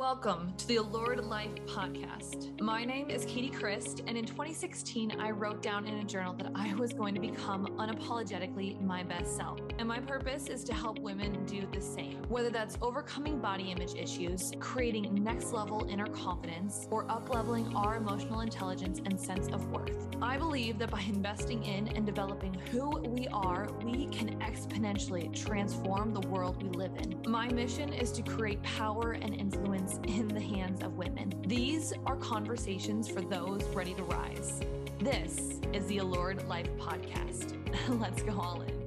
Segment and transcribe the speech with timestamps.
[0.00, 2.58] Welcome to the Allured Life podcast.
[2.58, 6.50] My name is Katy Chryst, and in 2016, I wrote down in a journal that
[6.54, 9.60] I was going to become unapologetically my best self.
[9.78, 13.94] And my purpose is to help women do the same, whether that's overcoming body image
[13.94, 20.08] issues, creating next level inner confidence, or upleveling our emotional intelligence and sense of worth.
[20.22, 26.14] I believe that by investing in and developing who we are, we can exponentially transform
[26.14, 27.20] the world we live in.
[27.26, 31.32] My mission is to create power and influence in the hands of women.
[31.46, 34.60] These are conversations for those ready to rise.
[34.98, 37.56] This is the Allured Life Podcast.
[38.00, 38.80] Let's go all in.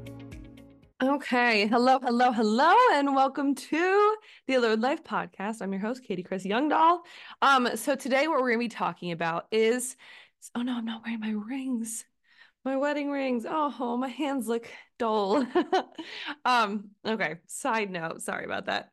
[1.02, 1.68] Okay.
[1.68, 4.16] Hello, hello, hello, and welcome to
[4.48, 5.62] the Allured Life Podcast.
[5.62, 7.00] I'm your host, Katy Chryst Youngdahl.
[7.42, 9.98] Um, so today what we're gonna be talking about is
[10.56, 12.06] oh no, I'm not wearing my rings.
[12.66, 13.46] My wedding rings.
[13.48, 15.46] Oh, my hands look dull.
[16.46, 18.90] um, okay, side note, sorry about that.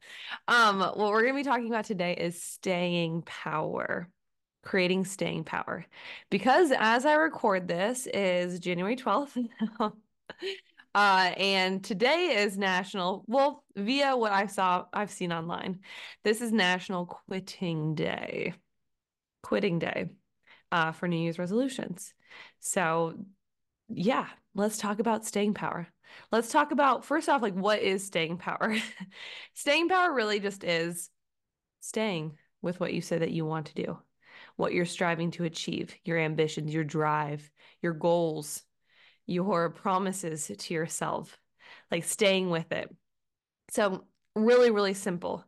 [0.49, 4.09] Um, what we're gonna be talking about today is staying power,
[4.65, 5.87] creating staying power.
[6.31, 9.37] Because as I record this is January 12th.
[10.95, 15.79] uh, and today is national, well, via what I saw, I've seen online.
[16.25, 18.55] This is National Quitting Day.
[19.45, 20.11] Quitting Day
[20.73, 22.15] uh, for New Year's resolutions.
[22.59, 23.15] So
[23.93, 25.89] yeah, let's talk about staying power.
[26.33, 28.77] Let's talk about first off, like what is staying power?
[29.55, 31.11] staying power really just is
[31.81, 33.99] staying with what you say that you want to do,
[34.57, 37.51] what you're striving to achieve, your ambitions, your drive,
[37.83, 38.63] your goals,
[39.27, 41.39] your promises to yourself,
[41.91, 42.95] like staying with it.
[43.71, 44.05] So,
[44.35, 45.45] really, really simple.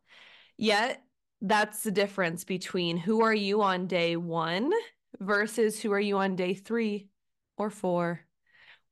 [0.57, 1.03] Yet,
[1.41, 4.71] that's the difference between who are you on day one
[5.19, 7.09] versus who are you on day three
[7.57, 8.21] or four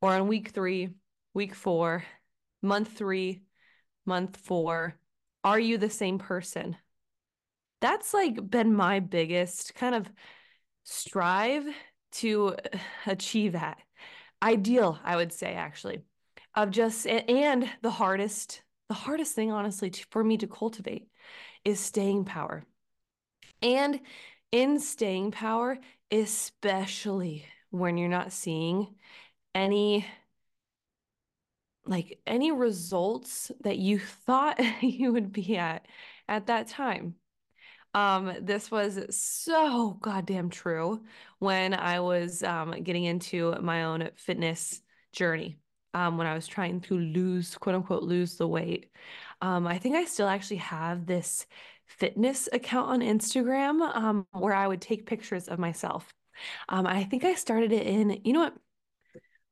[0.00, 0.90] or on week three,
[1.34, 2.04] week four,
[2.62, 3.42] month three,
[4.06, 4.96] month four,
[5.44, 6.76] are you the same person?
[7.80, 10.10] That's like been my biggest kind of
[10.84, 11.66] strive
[12.12, 12.56] to
[13.06, 13.78] achieve that
[14.42, 16.00] ideal, I would say, actually,
[16.54, 21.08] of just, and the hardest, the hardest thing, honestly, to, for me to cultivate
[21.64, 22.64] is staying power.
[23.62, 24.00] And
[24.50, 25.78] in staying power,
[26.10, 28.94] especially when you're not seeing
[29.54, 30.06] any
[31.86, 35.86] like any results that you thought you would be at
[36.28, 37.16] at that time.
[37.92, 41.02] Um, this was so goddamn true
[41.40, 44.80] when I was um, getting into my own fitness
[45.12, 45.58] journey.
[45.92, 48.92] Um, when I was trying to lose, quote unquote, lose the weight.
[49.42, 51.46] Um, I think I still actually have this
[51.86, 56.14] fitness account on Instagram um, where I would take pictures of myself.
[56.68, 58.54] Um, I think I started it in, you know what?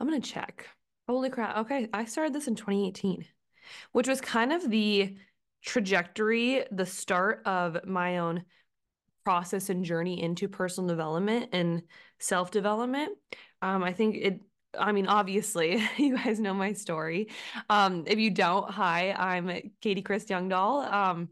[0.01, 0.69] I'm going to check.
[1.09, 1.57] Holy crap.
[1.59, 1.89] Okay.
[1.93, 3.25] I started this in 2018,
[3.93, 5.17] which was kind of the
[5.65, 8.45] trajectory, the start of my own
[9.25, 11.83] process and journey into personal development and
[12.19, 13.11] self development.
[13.61, 14.41] Um, I think it,
[14.79, 17.29] I mean, obviously, you guys know my story.
[17.69, 20.93] Um, if you don't, hi, I'm Katy Chryst Youngdahl.
[20.93, 21.29] Um,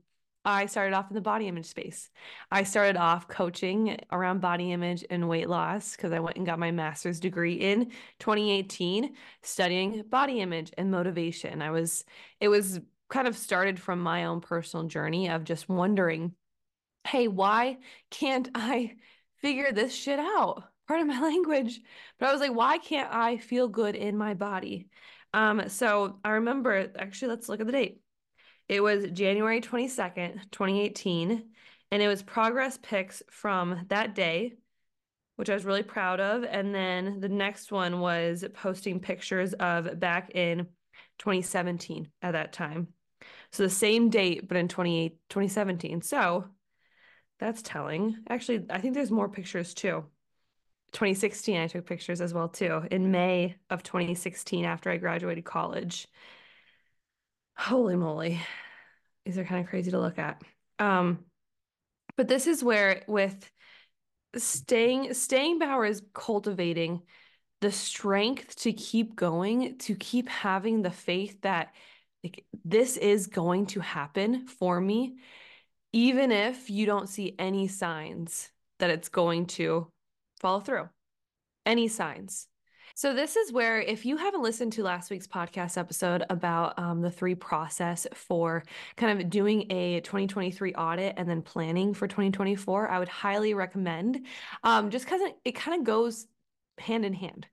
[0.47, 2.09] I started off in the body image space.
[2.53, 6.61] I started off coaching around body image and weight loss because I went and got
[6.61, 7.91] my master's degree in
[8.21, 9.13] 2018
[9.43, 11.63] studying body image and motivation.
[11.63, 12.05] I was,
[12.39, 16.33] it was kind of started from my own personal journey of just wondering,
[17.09, 17.79] hey, why
[18.11, 18.95] can't I
[19.43, 20.63] figure this shit out?
[20.87, 21.81] Part of my language.
[22.21, 24.91] But I was like, why can't I feel good in my body?
[25.35, 28.01] Um, so I remember actually, let's look at the date.
[28.69, 31.45] It was January 22nd, 2018,
[31.93, 34.55] and it was progress pics from that day,
[35.37, 36.43] which I was really proud of.
[36.43, 40.67] And then the next one was posting pictures of back in
[41.19, 42.89] 2017 at that time.
[43.53, 46.03] So the same date, but in 28, 2017.
[46.03, 46.47] So
[47.39, 48.17] that's telling.
[48.29, 50.05] Actually, I think there's more pictures too.
[50.93, 52.83] 2016, I took pictures as well too.
[52.91, 56.09] In May of 2016, after I graduated college.
[57.57, 58.41] Holy moly.
[59.25, 60.43] These are kind of crazy to look at.
[60.79, 61.25] Um,
[62.17, 63.51] but this is where with
[64.37, 67.03] staying staying power is cultivating
[67.61, 71.73] the strength to keep going, to keep having the faith that
[72.23, 75.17] like this is going to happen for me,
[75.93, 79.91] even if you don't see any signs that it's going to
[80.41, 80.89] follow through.
[81.65, 82.49] Any signs.
[82.99, 87.03] So, this is where, if you haven't listened to last week's podcast episode about um,
[87.03, 88.63] the three process for
[88.97, 94.25] kind of doing a 2023 audit and then planning for 2024, I would highly recommend
[94.65, 96.27] um, just because it, it kind of goes
[96.79, 97.47] hand in hand.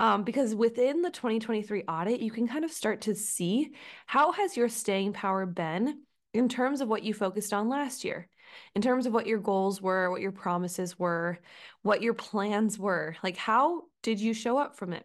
[0.00, 3.74] Um, because within the 2023 audit, you can kind of start to see
[4.06, 6.00] how has your staying power been
[6.34, 8.28] in terms of what you focused on last year,
[8.74, 11.38] in terms of what your goals were, what your promises were,
[11.82, 13.14] what your plans were.
[13.22, 15.04] Like, how did you show up from it?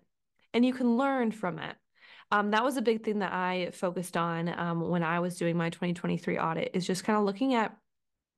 [0.53, 1.75] And you can learn from it.
[2.31, 5.55] Um, that was a big thing that I focused on um, when I was doing
[5.57, 7.75] my 2023 audit, is just kind of looking at.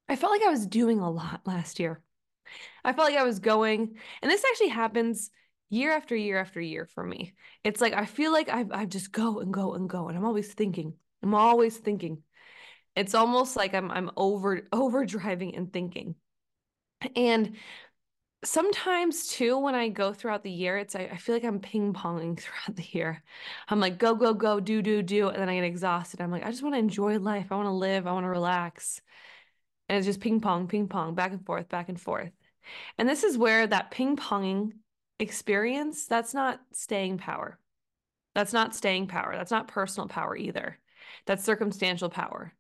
[0.10, 2.02] I felt like I was doing a lot last year.
[2.84, 5.32] I felt like I was going, and this actually happens
[5.70, 7.34] year after year after year for me.
[7.64, 10.26] It's like I feel like I I just go and go and go, and I'm
[10.26, 10.94] always thinking.
[11.24, 12.22] I'm always thinking.
[12.96, 16.16] It's almost like I'm I'm over overdriving and thinking.
[17.16, 17.56] And
[18.44, 22.40] sometimes too, when I go throughout the year, it's I, feel like I'm ping ponging
[22.40, 23.24] throughout the year.
[23.70, 26.22] I'm like go go go do do do, and then I get exhausted.
[26.22, 27.48] I'm like I just want to enjoy life.
[27.52, 28.08] I want to live.
[28.08, 29.02] I want to relax.
[29.88, 32.32] And it's just ping pong, ping pong, back and forth, back and forth.
[32.98, 34.72] And this is where that ping ponging
[35.20, 37.60] experience, that's not staying power.
[38.34, 39.36] That's not staying power.
[39.36, 40.78] That's not personal power either.
[41.26, 42.54] That's circumstantial power.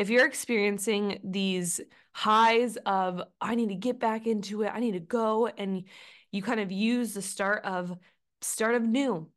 [0.00, 1.78] If you're experiencing these
[2.12, 5.84] highs of, I need to get back into it, I need to go, and
[6.32, 7.98] you kind of use the start of
[8.40, 9.28] start of new,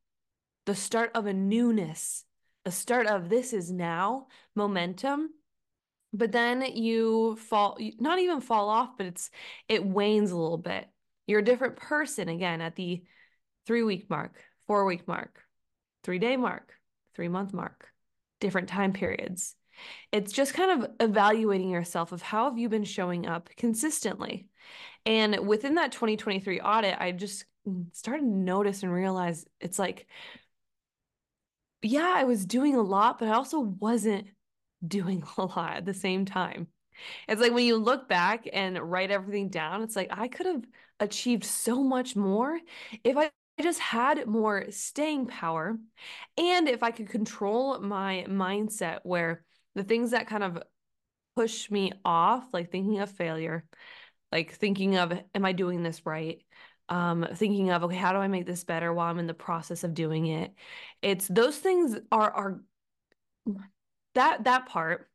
[0.66, 2.24] the start of a newness,
[2.64, 5.32] the start of this is now momentum
[6.14, 9.32] but then you fall not even fall off but it's
[9.68, 10.88] it wanes a little bit.
[11.28, 13.04] You're a different person again at the
[13.66, 15.42] three week mark four week mark
[16.06, 16.72] three day mark
[17.16, 17.90] three month mark
[18.40, 19.56] different time periods
[20.12, 24.48] it's just kind of evaluating yourself of how have you been showing up consistently
[25.06, 27.46] and within that 2023 audit i just
[27.92, 30.08] started to notice and realize it's like
[31.82, 34.28] yeah i was doing a lot but i also wasn't
[34.86, 36.68] doing a lot at the same time.
[37.28, 40.64] It's like when you look back and write everything down, it's like I could have
[41.00, 42.60] achieved so much more
[43.04, 43.32] if I
[43.62, 45.78] just had more staying power
[46.38, 49.44] and if I could control my mindset where
[49.76, 50.62] the things that kind of
[51.36, 53.66] push me off, like thinking of failure,
[54.32, 56.44] like thinking of, am I doing this right?
[56.90, 59.84] Um, thinking of, okay, how do I make this better while I'm in the process
[59.84, 60.54] of doing it?
[61.02, 62.62] It's those things are are
[64.16, 65.10] that that part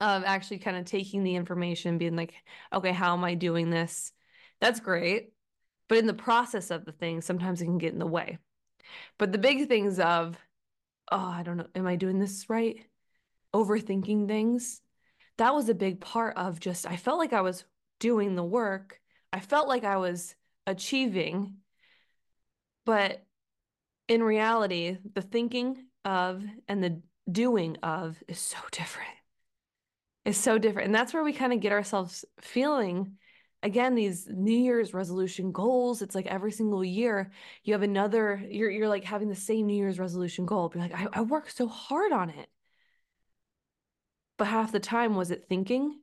[0.00, 2.34] of actually kind of taking the information being like
[2.72, 4.12] okay how am i doing this
[4.60, 5.32] that's great
[5.88, 8.38] but in the process of the thing sometimes it can get in the way
[9.18, 10.36] but the big things of
[11.10, 12.84] oh i don't know am i doing this right
[13.54, 14.80] overthinking things
[15.38, 17.64] that was a big part of just i felt like i was
[18.02, 18.98] doing the work.
[19.32, 20.34] I felt like i was
[20.66, 21.58] achieving.
[22.84, 23.24] But
[24.08, 27.00] in reality the thinking of and the
[27.30, 29.08] doing of is so different.
[30.24, 30.86] Is so different.
[30.86, 33.16] And that's where we kind of get ourselves feeling
[33.62, 36.02] again these new year's resolution goals.
[36.02, 37.30] It's like every single year
[37.62, 40.68] you have another you're you're like having the same new year's resolution goal.
[40.70, 42.48] Be like I, I worked so hard on it
[44.42, 46.00] but half the time was it thinking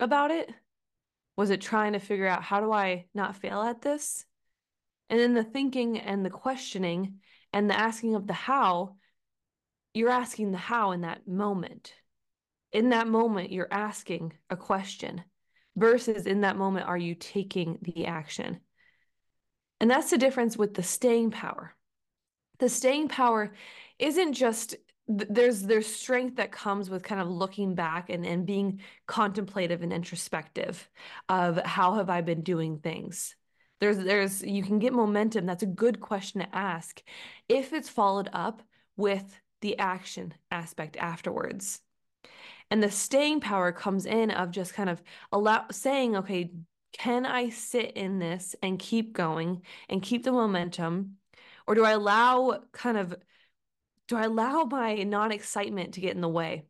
[0.00, 0.50] about it
[1.36, 4.24] was it trying to figure out how do i not fail at this
[5.10, 7.18] and then the thinking and the questioning
[7.52, 8.96] and the asking of the how
[9.94, 11.94] you're asking the how in that moment.
[12.72, 15.22] In that moment, you're asking a question
[15.76, 18.58] versus in that moment, are you taking the action?
[19.80, 21.74] And that's the difference with the staying power.
[22.58, 23.54] The staying power
[23.98, 24.74] isn't just
[25.06, 29.92] there's there's strength that comes with kind of looking back and, and being contemplative and
[29.92, 30.88] introspective
[31.28, 33.36] of how have I been doing things.
[33.80, 35.46] There's there's you can get momentum.
[35.46, 37.02] That's a good question to ask
[37.48, 38.62] if it's followed up
[38.96, 41.80] with the action aspect afterwards.
[42.70, 46.50] And the staying power comes in of just kind of allow saying, okay,
[46.92, 51.16] can I sit in this and keep going and keep the momentum?
[51.66, 53.14] Or do I allow kind of
[54.08, 56.64] do I allow my non-excitement to get in the way?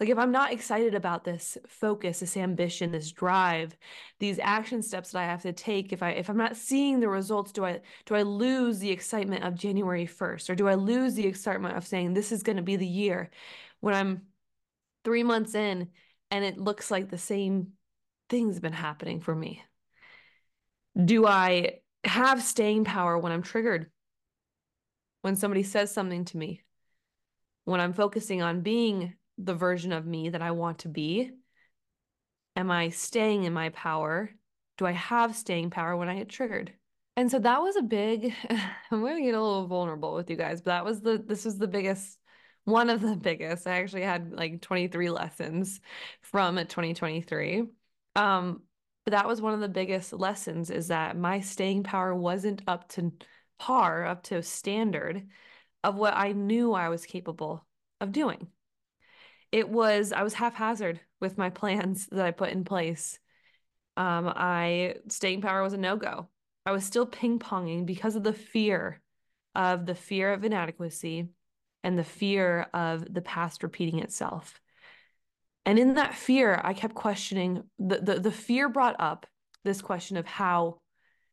[0.00, 3.76] Like if I'm not excited about this focus, this ambition, this drive,
[4.20, 7.08] these action steps that I have to take, if I if I'm not seeing the
[7.08, 11.14] results, do I do I lose the excitement of January 1st or do I lose
[11.14, 13.30] the excitement of saying this is going to be the year
[13.80, 14.22] when I'm
[15.04, 15.88] 3 months in
[16.30, 17.72] and it looks like the same
[18.30, 19.64] things been happening for me?
[21.04, 23.90] Do I have staying power when I'm triggered?
[25.22, 26.62] When somebody says something to me?
[27.68, 31.32] When I'm focusing on being the version of me that I want to be?
[32.56, 34.30] Am I staying in my power?
[34.78, 36.72] Do I have staying power when I get triggered?
[37.14, 38.32] And so that was a big,
[38.90, 41.44] I'm going to get a little vulnerable with you guys, but that was the, this
[41.44, 42.16] was the biggest,
[42.64, 43.66] one of the biggest.
[43.66, 45.78] I actually had like 23 lessons
[46.22, 47.64] from 2023.
[48.16, 48.62] Um,
[49.04, 52.88] but that was one of the biggest lessons is that my staying power wasn't up
[52.92, 53.12] to
[53.58, 55.28] par, up to standard
[55.84, 57.64] of what I knew I was capable
[58.00, 58.48] of doing.
[59.52, 63.18] it was I was haphazard with my plans that I put in place.
[63.96, 66.28] Um, I staying power was a no go.
[66.66, 69.00] I was still ping ponging because of the fear
[69.54, 71.28] of the fear of inadequacy
[71.82, 74.60] and the fear of the past repeating itself.
[75.64, 79.26] And in that fear, I kept questioning the, the, the fear brought up
[79.64, 80.80] this question of how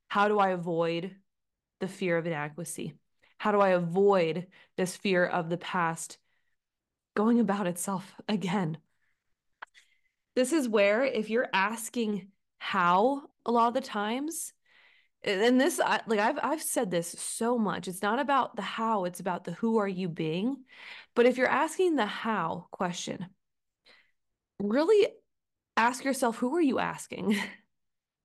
[0.07, 1.15] how do I avoid
[1.79, 2.93] the fear of inadequacy?
[3.45, 6.17] How do I avoid this fear of the past
[7.15, 8.79] going about itself again?
[10.35, 14.51] This is where, if you're asking how a lot of the times,
[15.23, 17.87] and this like I've I've said this so much.
[17.87, 20.63] It's not about the how, it's about the who are you being.
[21.13, 23.27] But if you're asking the how question,
[24.57, 25.07] really
[25.77, 27.37] ask yourself who are you asking?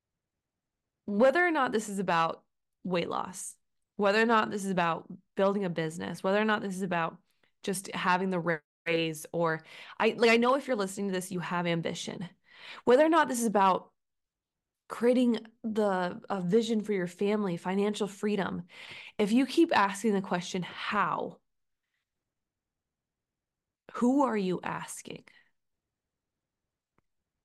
[1.05, 2.43] Whether or not this is about
[2.85, 3.55] weight loss,
[4.01, 7.19] whether or not this is about building a business, whether or not this is about
[7.63, 9.63] just having the raise or
[9.99, 12.27] I like I know if you're listening to this you have ambition.
[12.85, 13.91] Whether or not this is about
[14.89, 18.63] creating the a vision for your family, financial freedom.
[19.19, 21.37] If you keep asking the question how
[23.95, 25.25] who are you asking?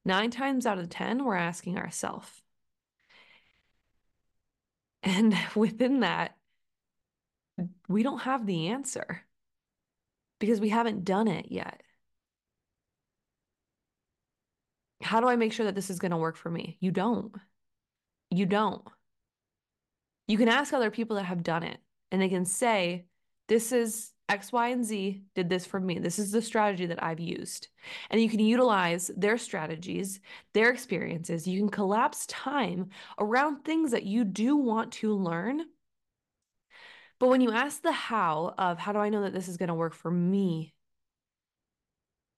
[0.05, 2.29] 9 times out of 10 we're asking ourselves.
[5.03, 6.35] And within that
[7.87, 9.23] we don't have the answer
[10.39, 11.81] because we haven't done it yet.
[15.01, 16.77] How do I make sure that this is going to work for me?
[16.79, 17.33] You don't.
[18.29, 18.83] You don't.
[20.27, 21.77] You can ask other people that have done it
[22.11, 23.05] and they can say,
[23.47, 25.99] This is X, Y, and Z did this for me.
[25.99, 27.67] This is the strategy that I've used.
[28.09, 30.19] And you can utilize their strategies,
[30.53, 31.47] their experiences.
[31.47, 35.65] You can collapse time around things that you do want to learn
[37.19, 39.69] but when you ask the how of how do I know that this is going
[39.69, 40.73] to work for me?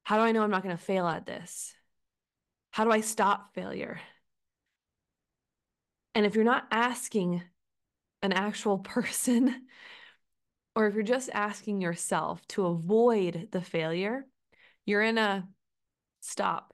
[0.03, 1.73] How do I know I'm not going to fail at this?
[2.71, 3.99] How do I stop failure?
[6.15, 7.43] And if you're not asking
[8.21, 9.67] an actual person,
[10.75, 14.25] or if you're just asking yourself to avoid the failure,
[14.85, 15.47] you're in a
[16.21, 16.73] stop.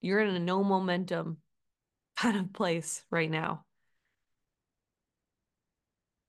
[0.00, 1.38] You're in a no momentum
[2.16, 3.64] kind of place right now.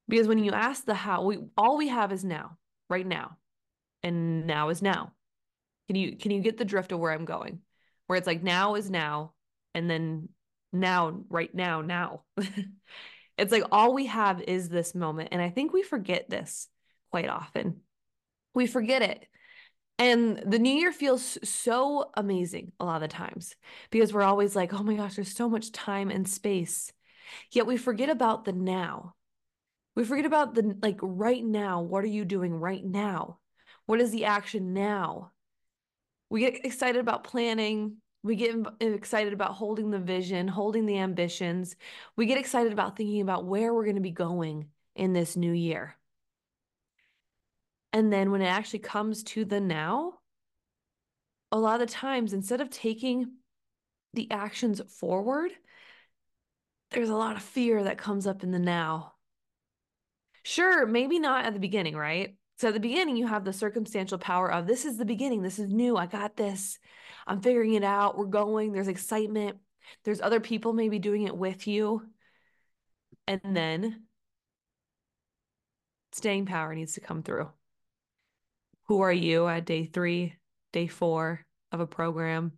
[0.07, 2.57] Because when you ask the how, we all we have is now,
[2.89, 3.37] right now.
[4.03, 5.13] And now is now.
[5.87, 7.59] Can you can you get the drift of where I'm going?
[8.07, 9.33] Where it's like now is now
[9.73, 10.29] and then
[10.71, 12.23] now right now now.
[13.37, 16.67] it's like all we have is this moment and I think we forget this
[17.11, 17.81] quite often.
[18.53, 19.27] We forget it.
[19.99, 23.55] And the new year feels so amazing a lot of the times
[23.89, 26.91] because we're always like, oh my gosh, there's so much time and space.
[27.51, 29.15] Yet we forget about the now.
[29.97, 31.81] We forget about the like right now.
[31.81, 33.39] What are you doing right now?
[33.87, 35.31] What is the action now?
[36.29, 37.97] We get excited about planning.
[38.21, 41.75] We get excited about holding the vision, holding the ambitions.
[42.15, 45.51] We get excited about thinking about where we're going to be going in this new
[45.51, 45.95] year.
[47.91, 50.19] And then when it actually comes to the now,
[51.51, 53.31] a lot of times, instead of taking
[54.13, 55.49] the actions forward,
[56.91, 59.13] there's a lot of fear that comes up in the now.
[60.47, 62.37] Sure, maybe not at the beginning, right?
[62.57, 65.41] So at the beginning, you have the circumstantial power of this is the beginning.
[65.41, 65.97] This is new.
[65.97, 66.79] I got this.
[67.27, 68.17] I'm figuring it out.
[68.17, 68.71] We're going.
[68.71, 69.57] There's excitement.
[70.05, 72.01] There's other people maybe doing it with you.
[73.27, 74.03] And then
[76.13, 77.49] staying power needs to come through.
[78.85, 80.35] Who are you at day three,
[80.71, 82.53] day four of a program?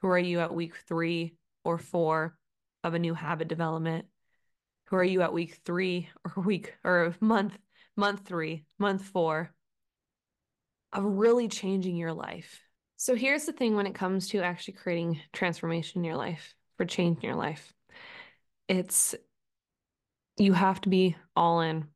[0.00, 2.36] Who are you at week three or four
[2.82, 4.06] of a new habit development?
[4.88, 7.56] Who are you at week three or week or month,
[7.96, 9.52] month three, month four
[10.92, 12.62] of really changing your life?
[12.96, 16.84] So here's the thing when it comes to actually creating transformation in your life, for
[16.84, 17.72] change in your life.
[18.66, 19.14] It's
[20.36, 21.86] you have to be all in.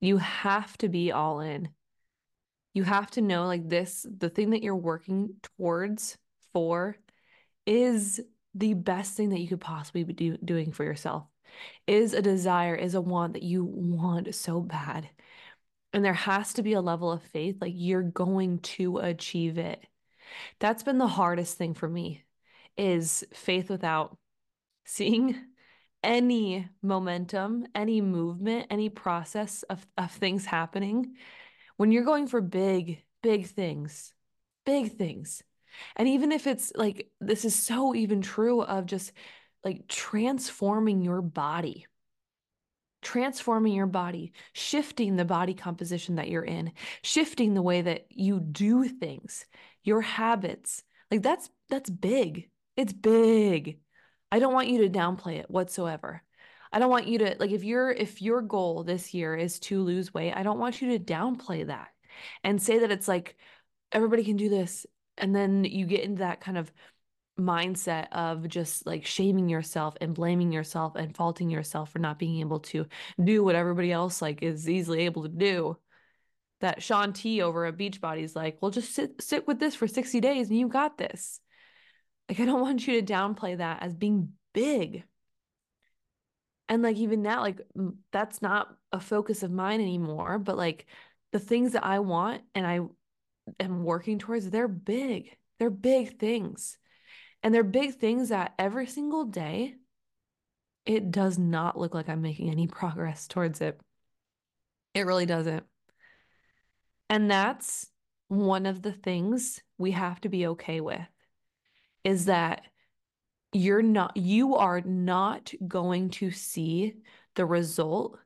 [0.00, 1.68] You have to be all in.
[2.74, 6.16] You have to know like this the thing that you're working towards
[6.52, 6.96] for
[7.66, 8.20] is
[8.56, 11.24] the best thing that you could possibly be do, doing for yourself
[11.86, 15.08] is a desire, is a want that you want so bad.
[15.92, 19.84] And there has to be a level of faith, like you're going to achieve it.
[20.58, 22.24] That's been the hardest thing for me
[22.76, 24.16] is faith without
[24.84, 25.36] seeing
[26.02, 31.14] any momentum, any movement, any process of, of things happening.
[31.76, 34.12] When you're going for big, big things,
[34.64, 35.42] big things,
[35.96, 39.12] and even if it's like, this is so even true of just
[39.64, 41.86] like transforming your body,
[43.02, 48.40] transforming your body, shifting the body composition that you're in, shifting the way that you
[48.40, 49.44] do things,
[49.82, 50.82] your habits.
[51.10, 52.48] Like that's that's big.
[52.76, 53.78] It's big.
[54.30, 56.22] I don't want you to downplay it whatsoever.
[56.72, 59.82] I don't want you to like if your if your goal this year is to
[59.82, 61.88] lose weight, I don't want you to downplay that
[62.44, 63.36] and say that it's like
[63.92, 64.86] everybody can do this
[65.18, 66.72] and then you get into that kind of
[67.38, 72.40] mindset of just like shaming yourself and blaming yourself and faulting yourself for not being
[72.40, 72.86] able to
[73.22, 75.76] do what everybody else like is easily able to do
[76.60, 77.78] that Shaun T over at
[78.18, 81.40] is like, well, just sit sit with this for 60 days and you got this.
[82.28, 85.04] Like, I don't want you to downplay that as being big.
[86.68, 87.60] And like even now, like
[88.10, 90.38] that's not a focus of mine anymore.
[90.38, 90.86] But like
[91.32, 92.80] the things that I want and I
[93.60, 95.36] am working towards, they're big.
[95.58, 96.78] They're big things.
[97.42, 99.74] And they're big things that every single day,
[100.84, 103.80] it does not look like I'm making any progress towards it.
[104.94, 105.64] It really doesn't.
[107.08, 107.86] And that's
[108.28, 111.06] one of the things we have to be okay with
[112.02, 112.62] is that
[113.52, 116.94] you're not you are not going to see
[117.36, 118.18] the result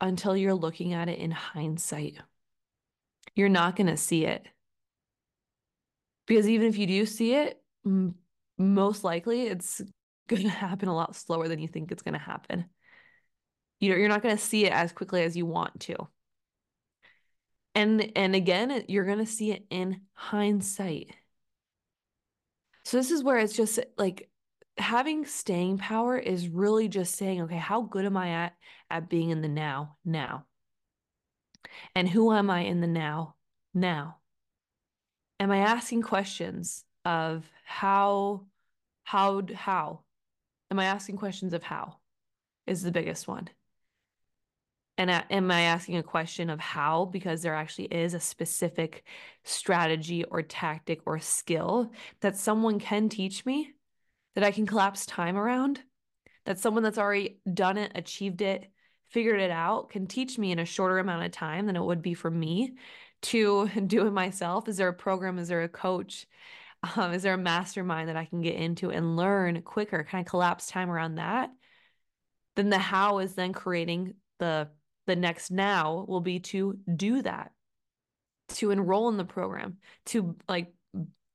[0.00, 2.18] until you're looking at it in hindsight.
[3.34, 4.46] You're not going to see it.
[6.26, 7.60] Because even if you do see it,
[8.58, 9.80] most likely it's
[10.28, 12.66] going to happen a lot slower than you think it's going to happen.
[13.80, 15.96] You know, you're not going to see it as quickly as you want to.
[17.74, 21.10] And and again, you're going to see it in hindsight.
[22.84, 24.30] So this is where it's just like
[24.78, 28.54] having staying power is really just saying, okay, how good am I at
[28.90, 30.46] at being in the now, now?
[31.94, 33.34] And who am I in the now,
[33.72, 34.18] now?
[35.40, 38.46] Am I asking questions of how,
[39.02, 40.00] how, how?
[40.70, 41.96] Am I asking questions of how?
[42.66, 43.48] Is the biggest one.
[44.96, 49.04] And am I asking a question of how because there actually is a specific
[49.42, 53.72] strategy or tactic or skill that someone can teach me
[54.34, 55.80] that I can collapse time around?
[56.46, 58.70] That someone that's already done it, achieved it,
[59.08, 62.02] figured it out can teach me in a shorter amount of time than it would
[62.02, 62.74] be for me
[63.24, 64.68] to do it myself?
[64.68, 65.38] Is there a program?
[65.38, 66.26] Is there a coach?
[66.96, 70.04] Um, is there a mastermind that I can get into and learn quicker?
[70.04, 71.50] Can I collapse time around that?
[72.56, 74.68] Then the how is then creating the
[75.06, 77.52] the next now will be to do that,
[78.48, 80.72] to enroll in the program, to like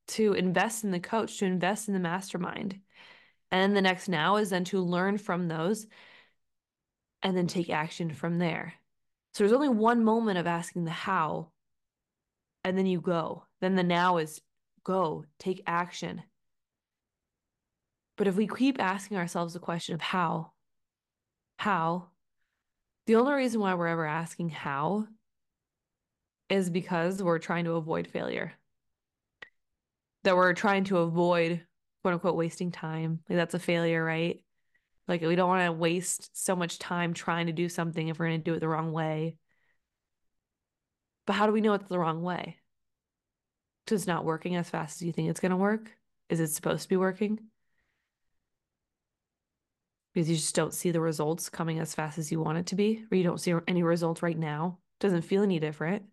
[0.09, 2.79] to invest in the coach, to invest in the mastermind.
[3.51, 5.87] And the next now is then to learn from those
[7.21, 8.73] and then take action from there.
[9.33, 11.51] So there's only one moment of asking the how,
[12.63, 13.45] and then you go.
[13.61, 14.41] Then the now is
[14.83, 16.23] go, take action.
[18.17, 20.51] But if we keep asking ourselves the question of how,
[21.57, 22.09] how,
[23.07, 25.07] the only reason why we're ever asking how
[26.49, 28.53] is because we're trying to avoid failure.
[30.23, 31.65] That we're trying to avoid
[32.01, 33.19] quote unquote wasting time.
[33.29, 34.41] Like that's a failure, right?
[35.07, 38.27] Like we don't want to waste so much time trying to do something if we're
[38.27, 39.37] going to do it the wrong way.
[41.29, 42.57] But how do we know it's the wrong way?
[43.85, 45.91] Because it's not working as fast as you think it's going to work?
[46.27, 47.37] Is it supposed to be working?
[50.11, 52.75] Because you just don't see the results coming as fast as you want it to
[52.75, 54.79] be, or you don't see any results right now.
[54.99, 56.05] Doesn't feel any different.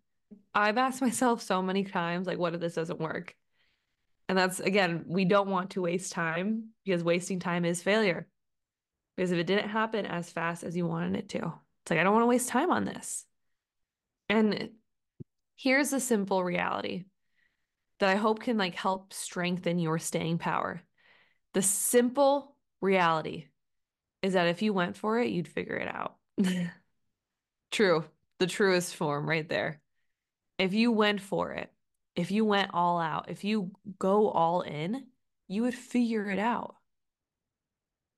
[0.55, 3.35] I've asked myself so many times, like, what if this doesn't work?
[4.29, 8.29] And that's again, we don't want to waste time because wasting time is failure.
[9.17, 12.03] Because if it didn't happen as fast as you wanted it to, it's like, I
[12.03, 13.25] don't want to waste time on this.
[14.29, 14.73] And
[15.57, 17.05] here's a simple reality
[17.99, 20.83] that I hope can like help strengthen your staying power.
[21.55, 23.47] The simple reality
[24.23, 26.17] is that if you went for it, you'd figure it out.
[27.71, 28.05] True.
[28.39, 29.81] The truest form right there.
[30.59, 31.71] If you went for it,
[32.15, 35.07] if you went all out, if you go all in,
[35.49, 36.77] you would figure it out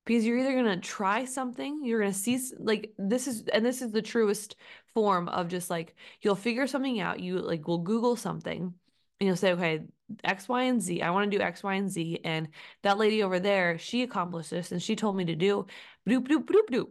[0.08, 3.64] because you're either going to try something you're going to see like this is and
[3.64, 4.56] this is the truest
[4.94, 8.72] form of just like you'll figure something out you like will google something
[9.20, 9.80] and you'll say okay
[10.24, 12.48] x y and z i want to do x y and z and
[12.82, 15.66] that lady over there she accomplished this and she told me to do
[16.08, 16.86] bloop bloop bloop bloop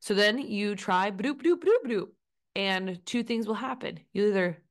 [0.00, 2.08] so then you try bloop bloop bloop bloop
[2.54, 3.98] and two things will happen.
[4.12, 4.62] You either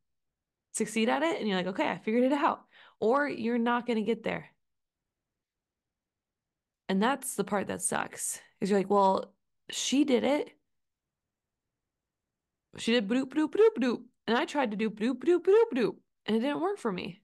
[0.74, 2.62] succeed at it and you're like okay i figured it out
[3.00, 4.52] or you're not going to get there
[6.91, 8.41] and that's the part that sucks.
[8.60, 9.34] Is you're like, well,
[9.69, 10.51] she did it.
[12.75, 14.01] She did bloop bloop bloop bloop.
[14.27, 15.95] And I tried to do bloop bloop bloop bloop.
[16.25, 17.21] And it didn't work for me.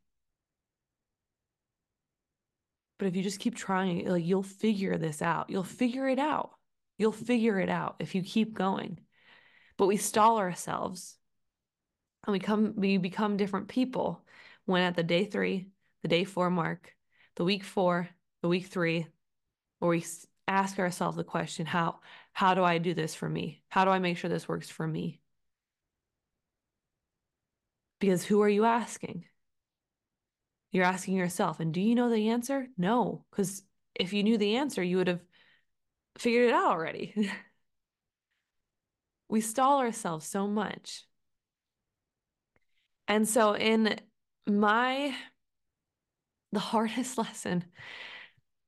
[2.97, 5.49] But if you just keep trying, like you'll figure this out.
[5.49, 6.51] You'll figure it out.
[6.97, 9.01] You'll figure it out if you keep going.
[9.77, 11.17] But we stall ourselves
[12.25, 14.23] and we come we become different people
[14.63, 15.67] when at the day 3,
[16.03, 16.95] the day 4 mark,
[17.35, 18.07] the week 4,
[18.41, 19.07] the week 3,
[19.79, 20.05] where we
[20.47, 21.99] ask ourselves the question, how
[22.33, 23.63] how do I do this for me?
[23.69, 25.21] How do I make sure this works for me?
[27.99, 29.25] Because who are you asking?
[30.71, 31.59] You're asking yourself.
[31.59, 32.67] And do you know the answer?
[32.77, 33.63] No, because
[33.95, 35.23] if you knew the answer, you would have
[36.17, 37.31] figured it out already.
[39.29, 41.05] we stall ourselves so much.
[43.07, 43.99] And so, in
[44.45, 45.15] my,
[46.51, 47.63] the hardest lesson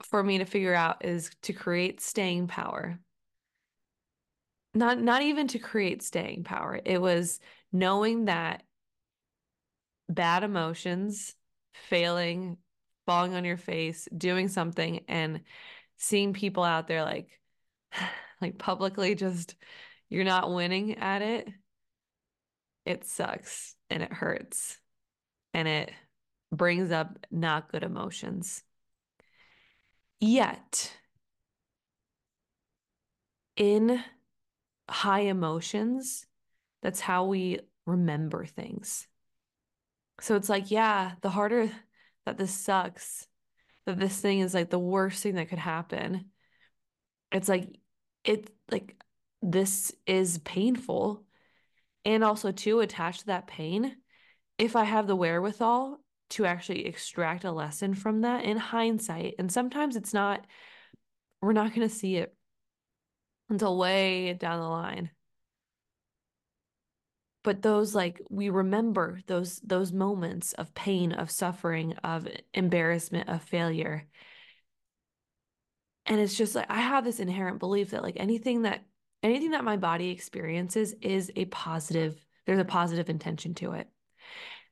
[0.03, 2.99] for me to figure out is to create staying power.
[4.73, 6.79] Not, not even to create staying power.
[6.83, 7.39] It was
[7.71, 8.63] knowing that
[10.07, 11.35] bad emotions,
[11.73, 12.57] failing,
[13.05, 15.41] falling on your face, doing something, and
[15.97, 17.39] seeing people out there like,
[18.41, 19.55] like publicly just
[20.09, 21.47] you're not winning at it,
[22.85, 24.79] it sucks and it hurts
[25.53, 25.91] and it
[26.51, 28.63] brings up not good emotions.
[30.19, 30.91] Yet,
[33.55, 34.03] in
[34.89, 36.25] high emotions,
[36.81, 39.07] that's how we remember things.
[40.21, 41.71] So it's like, yeah, the harder
[42.25, 43.27] that this sucks,
[43.85, 46.25] that this thing is like the worst thing that could happen,
[47.31, 47.79] it's like,
[48.23, 49.01] it like
[49.41, 51.23] this is painful.
[52.05, 53.95] And also, to attach to that pain,
[54.57, 55.99] if I have the wherewithal
[56.29, 60.45] to actually extract a lesson from that in hindsight, and sometimes it's not,
[61.41, 62.35] we're not going to see it
[63.49, 65.11] until way down the line.
[67.43, 73.41] But those like we remember those those moments of pain of suffering of embarrassment of
[73.41, 74.07] failure.
[76.05, 78.83] And it's just like i have this inherent belief that like anything that
[79.23, 82.15] anything that my body experiences is a positive
[82.45, 83.87] there's a positive intention to it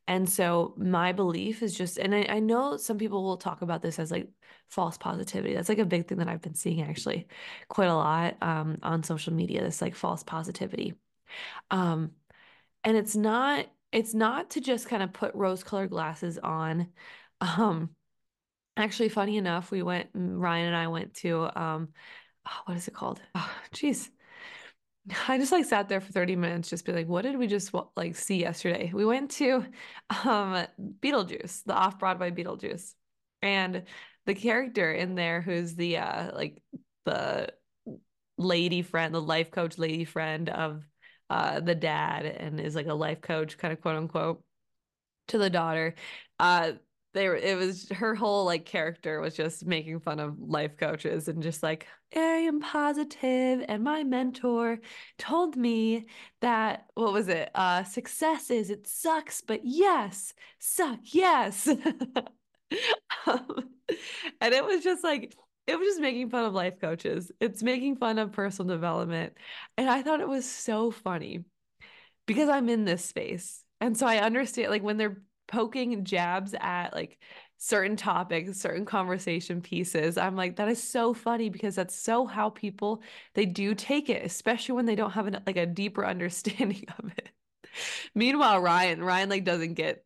[0.08, 3.82] and so my belief is just and I, I know some people will talk about
[3.82, 4.28] this as like
[4.68, 5.54] false positivity.
[5.54, 7.28] That's like a big thing that i've been seeing actually
[7.68, 10.94] quite a lot um, on social media this like false positivity.
[11.70, 12.12] Um,
[12.84, 16.88] and it's not it's not to just kind of put rose colored glasses on.
[17.40, 17.90] Um
[18.76, 21.88] actually funny enough we went ryan and i went to um
[22.46, 23.20] oh, what is it called?
[23.36, 24.10] Oh jeez
[25.28, 27.72] I just like sat there for 30 minutes, just be like, what did we just
[27.96, 28.90] like see yesterday?
[28.92, 29.64] We went to
[30.24, 30.66] um
[31.00, 32.94] Beetlejuice, the off-Broadway Beetlejuice.
[33.42, 33.84] And
[34.26, 36.62] the character in there who's the uh like
[37.04, 37.48] the
[38.36, 40.84] lady friend, the life coach lady friend of
[41.30, 44.42] uh, the dad and is like a life coach, kind of quote unquote,
[45.28, 45.94] to the daughter.
[46.38, 46.72] Uh,
[47.18, 51.28] they were, it was her whole like character was just making fun of life coaches
[51.28, 54.78] and just like I am positive and my mentor
[55.18, 56.06] told me
[56.40, 61.68] that what was it uh success is it sucks but yes suck yes
[63.26, 63.68] um,
[64.40, 65.34] and it was just like
[65.66, 67.30] it was just making fun of life coaches.
[67.40, 69.34] It's making fun of personal development.
[69.76, 71.44] And I thought it was so funny
[72.26, 73.62] because I'm in this space.
[73.78, 77.18] And so I understand like when they're poking jabs at like
[77.56, 82.50] certain topics, certain conversation pieces, I'm like, that is so funny because that's so how
[82.50, 83.02] people
[83.34, 87.10] they do take it, especially when they don't have an, like a deeper understanding of
[87.16, 87.30] it.
[88.14, 90.04] Meanwhile, Ryan, Ryan like doesn't get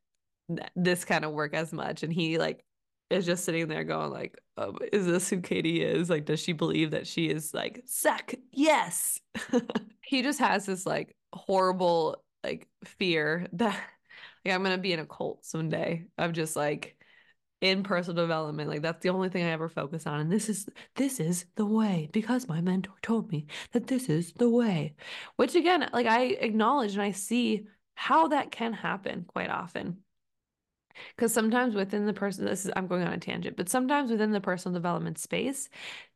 [0.75, 2.65] this kind of work as much and he like
[3.11, 6.09] is just sitting there going like, um, is this who Katy is?
[6.11, 8.35] Like, does she believe that she is like, suck?
[8.53, 9.21] Yes.
[10.03, 13.79] he just has this like horrible like fear that
[14.45, 16.07] like I'm gonna be in a cult someday.
[16.19, 16.97] I'm just like
[17.61, 18.69] in personal development.
[18.69, 20.21] Like that's the only thing I ever focus on.
[20.21, 24.33] And this is this is the way because my mentor told me that this is
[24.33, 24.95] the way.
[25.37, 29.99] Which again, like I acknowledge and I see how that can happen quite often
[31.17, 34.33] because sometimes within the person this is i'm going on a tangent but sometimes within
[34.33, 35.69] the personal development space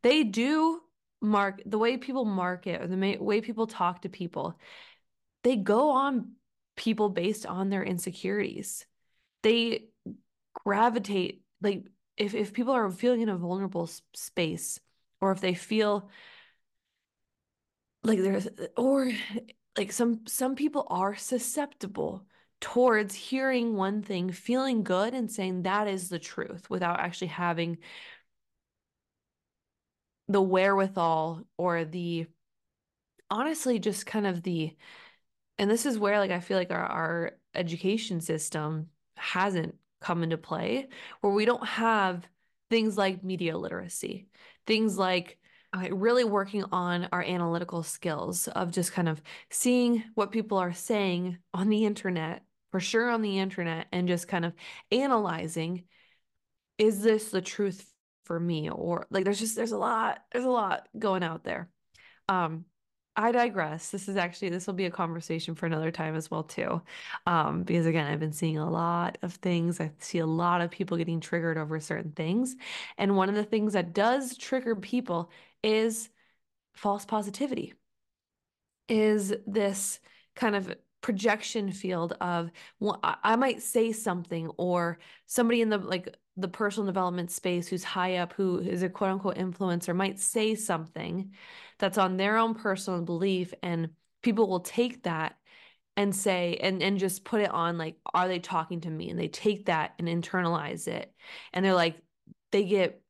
[0.03, 0.81] they do
[1.21, 4.59] mark the way people market or the way people talk to people
[5.45, 6.33] they go on
[6.77, 8.87] people based on their insecurities.
[9.43, 9.89] They
[10.65, 11.85] gravitate like
[12.17, 14.81] if, if people are feeling in a vulnerable space
[15.21, 16.09] or if they feel
[18.05, 19.11] like there's or
[19.77, 22.25] like some some people are susceptible
[22.61, 27.79] towards hearing one thing, feeling good, and saying that is the truth without actually having
[30.29, 32.27] the wherewithal or the
[33.31, 34.75] honestly just kind of the
[35.59, 40.37] and this is where like I feel like our, our education system hasn't come into
[40.37, 40.89] play
[41.21, 42.27] where we don't have
[42.71, 44.29] things like media literacy,
[44.67, 45.39] things like
[45.91, 51.39] really working on our analytical skills of just kind of seeing what people are saying
[51.53, 54.55] on the internet, for sure on the internet, and just kind of
[54.91, 55.85] analyzing
[56.79, 57.91] is this the truth
[58.25, 58.69] for me?
[58.69, 61.69] Or like there's just there's a lot, there's a lot going out there.
[62.29, 62.65] Um,
[63.17, 63.91] I digress.
[63.91, 66.83] This is actually this will be a conversation for another time as well too,
[67.27, 69.81] um, because again, I've been seeing a lot of things.
[69.81, 72.57] I see a lot of people getting triggered over certain things,
[72.99, 75.31] and one of the things that does trigger people
[75.63, 76.11] is
[76.75, 77.73] false positivity.
[78.89, 79.99] Is this
[80.35, 82.51] kind of projection field of
[82.81, 87.85] well, I might say something or somebody in the like the personal development space who's
[87.85, 91.33] high up who is a quote unquote influencer might say something
[91.79, 93.91] that's on their own personal belief and
[94.23, 95.37] people will take that
[95.97, 99.19] and say and and just put it on like are they talking to me and
[99.19, 101.13] they take that and internalize it
[101.53, 101.97] and they're like
[102.53, 103.01] they get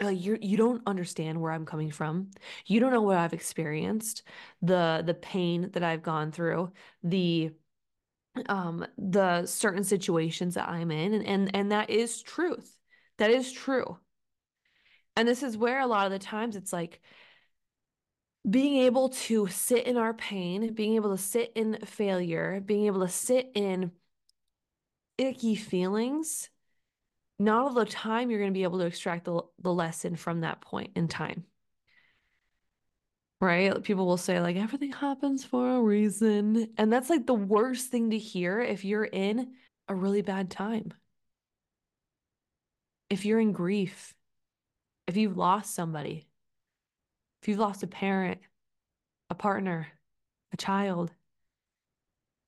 [0.00, 2.30] like you you don't understand where I'm coming from.
[2.66, 4.22] You don't know what I've experienced,
[4.62, 6.72] the the pain that I've gone through,
[7.02, 7.52] the
[8.48, 12.76] um the certain situations that I'm in and and, and that is truth.
[13.18, 13.98] That is true.
[15.16, 17.00] And this is where a lot of the times it's like
[18.48, 23.00] being able to sit in our pain, being able to sit in failure, being able
[23.00, 23.92] to sit in
[25.18, 26.48] icky feelings
[27.38, 30.40] not all the time you're going to be able to extract the, the lesson from
[30.40, 31.44] that point in time
[33.40, 33.82] right?
[33.82, 36.68] People will say like everything happens for a reason.
[36.76, 39.52] And that's like the worst thing to hear if you're in
[39.88, 40.92] a really bad time.
[43.08, 44.14] If you're in grief.
[45.06, 46.28] If you've lost somebody.
[47.42, 48.40] If you've lost a parent
[49.30, 49.86] a partner
[50.52, 51.12] a child.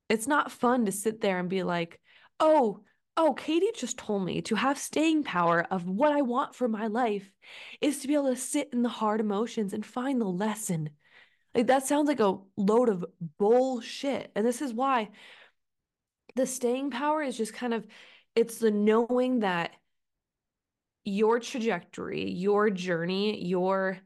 [0.09, 2.01] It's not fun to sit there and be like
[2.41, 2.81] oh
[3.17, 6.87] Oh, Katy just told me to have staying power of what I want for my
[6.87, 7.31] life
[7.81, 10.91] is to be able to sit in the hard emotions and find the lesson.
[11.55, 13.05] Like that sounds like a load of
[13.39, 14.33] bullshit.
[14.35, 15.11] And this is why
[16.37, 17.87] the staying power is just kind of
[18.35, 19.73] it's the knowing that
[21.05, 23.99] your trajectory, your journey, your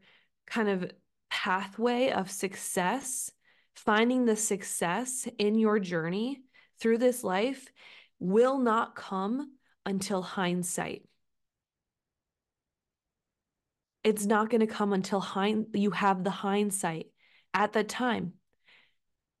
[0.47, 0.91] kind of
[1.29, 3.31] pathway of success,
[3.75, 6.41] finding the success in your journey
[6.79, 7.71] through this life
[8.19, 9.51] will not come
[9.85, 11.03] until hindsight.
[14.03, 17.07] It's not going to come until hind- you have the hindsight
[17.53, 18.33] at that time.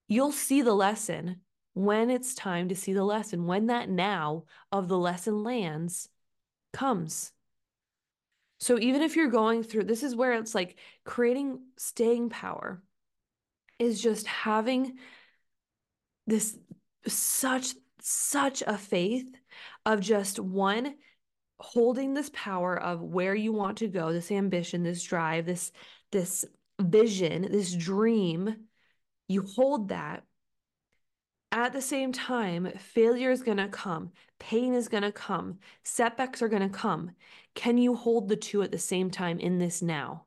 [0.07, 1.41] You'll see the lesson
[1.73, 6.09] when it's time to see the lesson, when that now of the lesson lands
[6.73, 7.31] comes.
[8.59, 12.81] So even if you're going through this is where it's like creating staying power
[13.77, 14.97] is just having
[16.25, 16.57] this
[17.05, 17.73] such
[18.07, 19.27] such a faith
[19.85, 20.95] of just one
[21.59, 25.71] holding this power of where you want to go, this ambition, this drive, this
[26.11, 26.45] this
[26.79, 28.67] vision, this dream.
[29.27, 30.23] You hold that.
[31.51, 36.41] At the same time, failure is going to come, pain is going to come, setbacks
[36.41, 37.11] are going to come.
[37.55, 40.25] Can you hold the two at the same time in this now?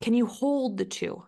[0.00, 1.24] Can you hold the two?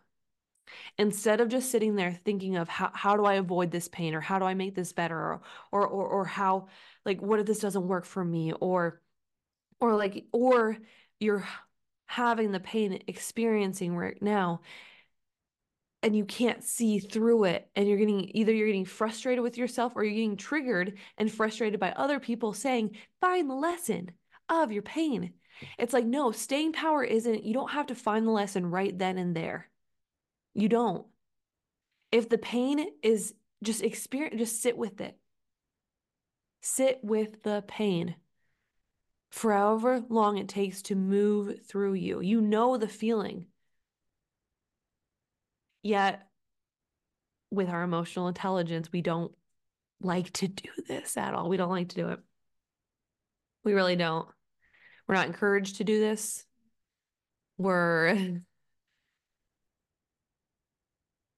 [0.98, 4.20] Instead of just sitting there thinking of how, how do I avoid this pain or
[4.20, 6.68] how do I make this better or, or, or, or how,
[7.04, 9.00] like, what if this doesn't work for me or,
[9.80, 10.76] or like, or
[11.20, 11.46] you're
[12.06, 14.60] having the pain experiencing right now
[16.02, 19.92] and you can't see through it and you're getting either you're getting frustrated with yourself
[19.94, 24.10] or you're getting triggered and frustrated by other people saying find the lesson
[24.48, 25.32] of your pain.
[25.78, 29.16] It's like no staying power isn't you don't have to find the lesson right then
[29.16, 29.68] and there
[30.54, 31.06] you don't.
[32.10, 35.16] If the pain is just experience, just sit with it.
[36.60, 38.16] Sit with the pain
[39.30, 42.20] for however long it takes to move through you.
[42.20, 43.46] You know the feeling.
[45.82, 46.22] Yet,
[47.50, 49.32] with our emotional intelligence, we don't
[50.00, 51.48] like to do this at all.
[51.48, 52.20] We don't like to do it.
[53.64, 54.28] We really don't.
[55.08, 56.44] We're not encouraged to do this.
[57.58, 58.40] We're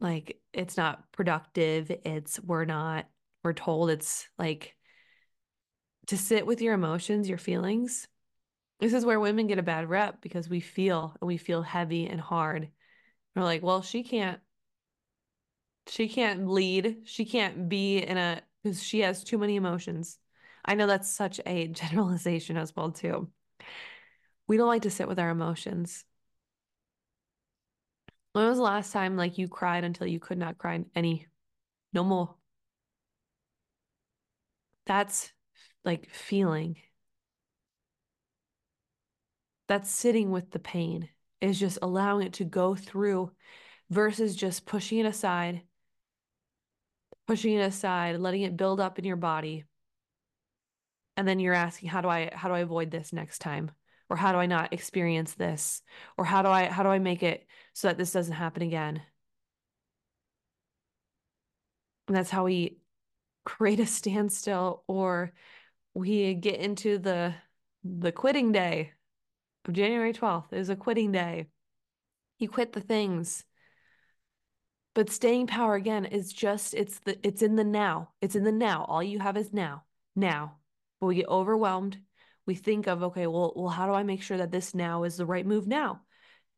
[0.05, 3.07] like it's not productive it's we're not
[3.43, 4.77] we're told it's like
[6.07, 8.07] to sit with your emotions your feelings.
[8.81, 12.07] This is where women get a bad rep because we feel and we feel heavy
[12.07, 12.69] and hard.
[13.35, 14.41] We're like well she can't
[15.87, 20.19] she can't lead she can't be in a because she has too many emotions.
[20.65, 23.31] I know that's such a generalization as well too.
[24.47, 26.05] We don't like to sit with our emotions
[28.35, 31.29] when was the last time like you cried until you could not cry any
[31.93, 32.35] no more?
[34.87, 35.33] That's
[35.85, 36.77] like feeling.
[39.69, 41.09] That's sitting with the pain,
[41.41, 43.31] is just allowing it to go through
[43.89, 45.63] versus just pushing it aside,
[47.29, 49.65] pushing it aside, letting it build up in your body.
[51.17, 53.71] And then you're asking, how do I how do I avoid this next time?
[54.11, 55.83] Or how do I not experience this?
[56.19, 59.03] Or how do I how do I make it so that this doesn't happen again?
[62.09, 62.79] And that's how we
[63.45, 65.33] create a standstill or
[65.95, 67.35] we get into the
[67.85, 68.93] the quitting day
[69.67, 71.49] of January 12th is a quitting day.
[72.39, 73.45] You quit the things.
[74.95, 78.11] But staying power again is just it's the it's in the now.
[78.21, 78.85] It's in the now.
[78.85, 79.85] All you have is now.
[80.15, 80.59] Now.
[81.01, 81.99] But we get overwhelmed.
[82.47, 85.17] We think of, okay, well, well, how do I make sure that this now is
[85.17, 86.03] the right move now?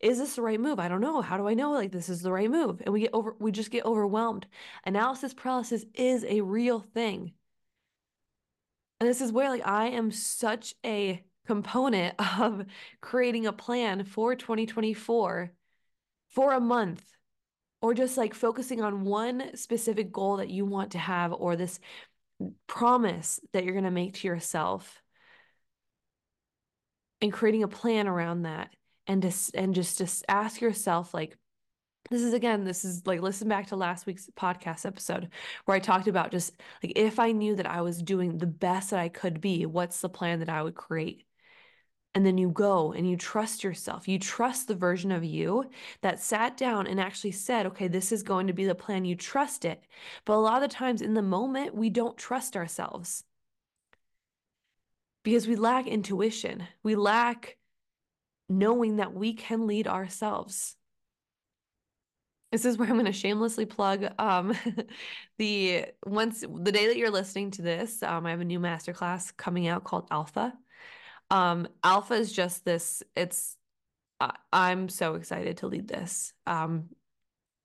[0.00, 0.78] Is this the right move?
[0.78, 1.22] I don't know.
[1.22, 2.82] How do I know like this is the right move?
[2.84, 4.46] And we get over we just get overwhelmed.
[4.84, 7.32] Analysis paralysis is a real thing.
[9.00, 12.66] And this is where like I am such a component of
[13.00, 15.52] creating a plan for 2024
[16.28, 17.04] for a month
[17.80, 21.78] or just like focusing on one specific goal that you want to have or this
[22.66, 25.02] promise that you're going to make to yourself
[27.20, 28.70] and creating a plan around that
[29.06, 31.36] and just and just just ask yourself like
[32.10, 35.28] this is again this is like listen back to last week's podcast episode
[35.64, 36.52] where i talked about just
[36.82, 40.00] like if i knew that i was doing the best that i could be what's
[40.00, 41.26] the plan that i would create
[42.16, 44.08] and then you go and you trust yourself.
[44.08, 45.66] You trust the version of you
[46.00, 49.04] that sat down and actually said, okay, this is going to be the plan.
[49.04, 49.84] You trust it.
[50.24, 53.22] But a lot of the times in the moment, we don't trust ourselves
[55.26, 56.62] because we lack intuition.
[56.84, 57.56] We lack
[58.48, 60.76] knowing that we can lead ourselves.
[62.52, 64.56] This is where I'm going to shamelessly plug um,
[65.38, 69.36] the once the day that you're listening to this, um, I have a new masterclass
[69.36, 70.54] coming out called Alpha.
[71.28, 73.56] Um, Alpha is just this, it's,
[74.20, 76.32] uh, I'm so excited to lead this.
[76.46, 76.90] Um,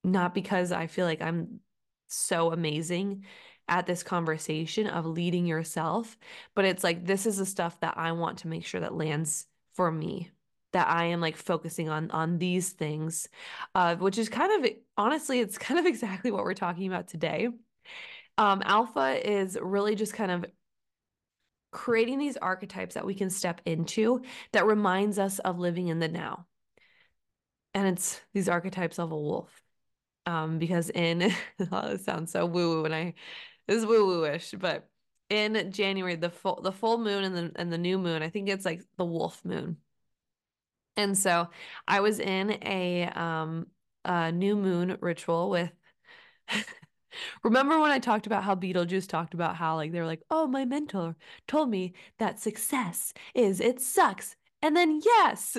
[0.04, 1.60] not because I feel like I'm
[2.08, 3.26] so amazing
[3.72, 6.18] at this conversation of leading yourself,
[6.54, 9.48] but it's like this is the stuff that I want to make sure that lands
[9.74, 10.30] for me
[10.74, 13.28] that I am like focusing on on these things,
[13.74, 17.50] uh, which is kind of honestly, it's kind of exactly what we're talking about today.
[18.38, 20.46] Um, alpha is really just kind of
[21.72, 26.08] creating these archetypes that we can step into that reminds us of living in the
[26.10, 26.46] now.
[27.74, 29.62] And it's these archetypes of a wolf.
[30.28, 31.34] Um, because in
[31.72, 33.16] oh, it sounds so woo-woo when I
[33.72, 34.90] this is woo-woo-ish, but
[35.30, 38.50] in January, the full the full moon and the and the new moon, I think
[38.50, 39.78] it's like the wolf moon.
[40.98, 41.48] And so
[41.88, 43.68] I was in a um
[44.04, 45.72] a new moon ritual with
[47.44, 50.48] Remember when I talked about how Beetlejuice talked about how like they were like, "Oh,
[50.48, 51.16] my mentor
[51.48, 55.58] told me that success is it sucks." And then yes.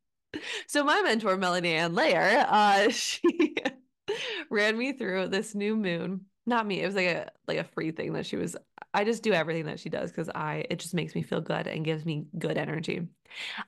[0.66, 3.54] so my mentor Melanie Ann Layer, uh she
[4.50, 6.27] ran me through this new moon.
[6.48, 6.80] Not me.
[6.80, 8.56] It was like a like a free thing that she was
[8.94, 11.66] I just do everything that she does cuz I it just makes me feel good
[11.66, 13.06] and gives me good energy.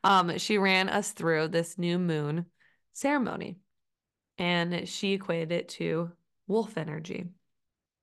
[0.03, 2.47] Um she ran us through this new moon
[2.95, 3.59] ceremony
[4.39, 6.13] and she equated it to
[6.47, 7.29] wolf energy.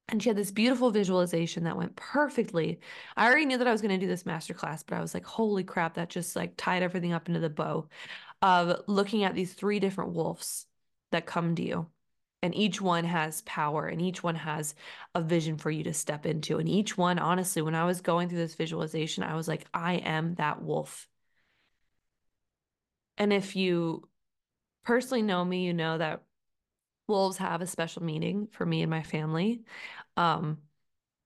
[0.09, 2.79] And she had this beautiful visualization that went perfectly.
[3.17, 5.25] I already knew that I was going to do this masterclass, but I was like,
[5.25, 7.89] holy crap, that just like tied everything up into the bow
[8.41, 10.67] of looking at these three different wolves
[11.11, 11.87] that come to you.
[12.43, 14.75] And each one has power and each one has
[15.15, 16.59] a vision for you to step into.
[16.59, 19.95] And each one, honestly, when I was going through this visualization, I was like, I
[19.95, 21.07] am that wolf.
[23.17, 24.07] And if you
[24.83, 26.23] personally know me, you know that
[27.07, 29.63] wolves have a special meaning for me and my family.
[30.15, 30.59] Um,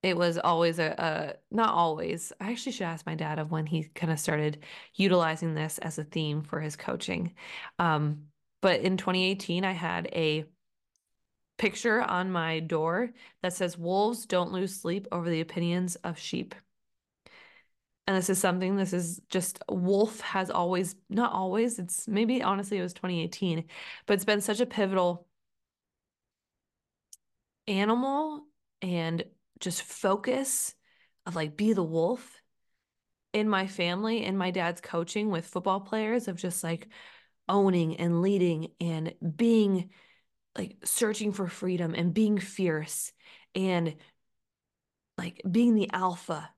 [0.03, 2.33] it was always a, a, not always.
[2.39, 4.63] I actually should ask my dad of when he kind of started
[4.95, 7.33] utilizing this as a theme for his coaching.
[7.77, 8.27] Um,
[8.61, 10.45] but in 2018, I had a
[11.61, 13.11] picture on my door
[13.43, 16.55] that says wolves don't lose sleep over the opinions of sheep.
[18.07, 22.79] And this is something, this is just wolf has always, not always, it's maybe honestly
[22.79, 23.65] it was 2018,
[24.07, 25.27] but it's been such a pivotal
[27.67, 28.41] animal
[28.81, 29.23] and
[29.59, 30.73] just focus
[31.27, 32.41] of like be the wolf
[33.33, 36.87] in my family in my dad's coaching with football players of just like
[37.47, 39.91] owning and leading and being
[40.57, 43.11] like searching for freedom and being fierce
[43.55, 43.95] and
[45.17, 46.49] like being the alpha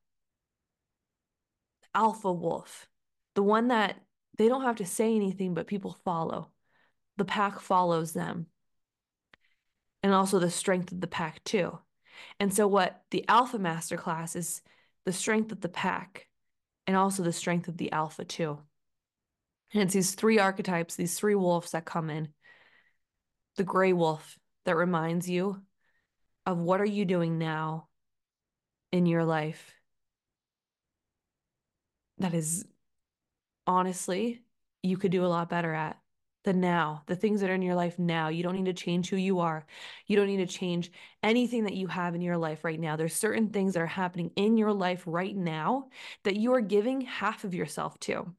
[1.96, 2.88] alpha wolf
[3.36, 3.96] the one that
[4.38, 6.50] they don't have to say anything but people follow
[7.18, 8.48] the pack follows them
[10.04, 11.80] and also the strength of the pack too.
[12.40, 14.62] And so what the alpha master class is
[15.06, 16.28] the strength of the pack
[16.86, 18.60] and also the strength of the alpha too.
[19.74, 22.30] And it's these three archetypes, these three wolves that come in.
[23.58, 25.62] The gray wolf that reminds you
[26.46, 27.88] of what are you doing now
[28.92, 29.74] in your life
[32.20, 32.66] that is
[33.66, 34.42] honestly
[34.82, 35.98] you could do a lot better at
[36.44, 38.28] the now, the things that are in your life now.
[38.28, 39.66] You don't need to change who you are.
[40.08, 40.92] You don't need to change
[41.22, 42.96] anything that you have in your life right now.
[42.96, 45.88] There's certain things that are happening in your life right now
[46.24, 48.34] that you are giving half of yourself to.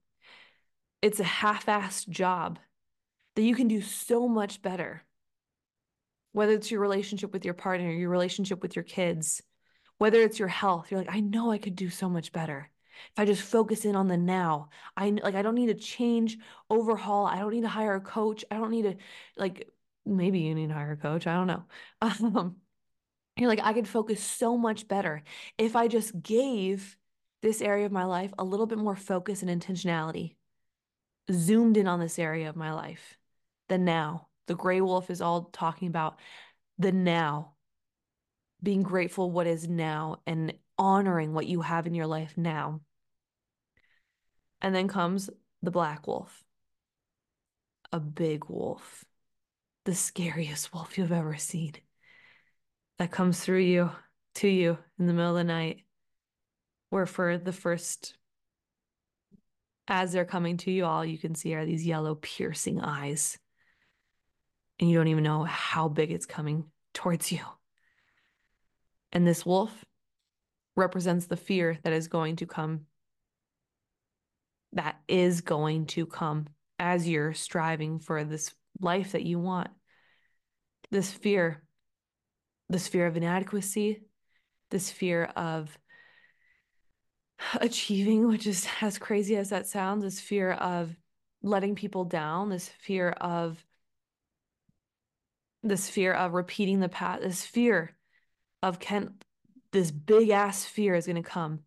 [1.01, 2.59] It's a half assed job
[3.37, 5.03] that you can do so much better.
[6.33, 9.43] Whether it's your relationship with your partner, your relationship with your kids,
[9.99, 12.71] whether it's your health, you're like, I know I could do so much better
[13.13, 16.39] if I just focus in on the now, I like I don't need to change,
[16.71, 17.27] overhaul.
[17.27, 18.45] I don't need to hire a coach.
[18.51, 18.97] I don't need to
[19.37, 19.69] like
[20.07, 21.27] maybe you need to hire a coach.
[21.27, 21.65] I don't know.
[22.03, 22.57] Um,
[23.37, 25.25] you're like I could focus so much better
[25.59, 26.97] if I just gave
[27.43, 30.37] this area of my life a little bit more focus and intentionality.
[31.33, 33.19] Zoomed in on this area of my life.
[33.69, 34.29] The now.
[34.47, 36.19] The gray wolf is all talking about
[36.79, 37.55] the now.
[38.63, 42.81] Being grateful what is now and honoring what you have in your life now.
[44.61, 45.31] And then comes
[45.63, 46.45] the black wolf,
[47.93, 49.05] a big wolf,
[49.85, 51.75] the scariest wolf you've ever seen,
[52.99, 53.91] that comes through you
[54.37, 55.83] to you in the middle of the night,
[56.91, 58.15] where for the first,
[59.89, 63.39] as they're coming to you, all you can see are these yellow, piercing eyes.
[64.85, 67.41] And you don't even know how big it's coming towards you.
[69.13, 69.73] And this wolf
[70.77, 72.83] represents the fear that is going to come,
[74.75, 79.71] that is going to come as you're striving for this life that you want.
[80.91, 81.63] This fear,
[82.69, 84.03] this fear of inadequacy,
[84.71, 85.79] this fear of
[87.59, 90.95] achieving, which is as crazy as that sounds, this fear of
[91.43, 93.65] letting people down, this fear of
[95.65, 97.97] this fear of repeating the past, this fear
[98.63, 99.15] of can
[99.73, 101.61] this big ass fear is going to come.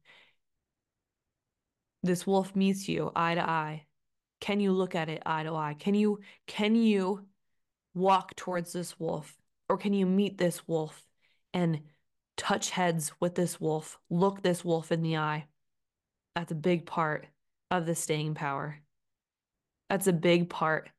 [2.04, 3.86] This wolf meets you eye to eye.
[4.40, 5.76] Can you look at it eye to eye?
[5.78, 7.26] Can you can you
[7.94, 9.36] walk towards this wolf
[9.68, 11.04] or can you meet this wolf
[11.54, 11.82] and
[12.38, 15.48] touch heads with this wolf, look this wolf in the eye?
[16.36, 17.26] That's a big part
[17.72, 18.80] of the staying power.
[19.90, 20.90] That's a big part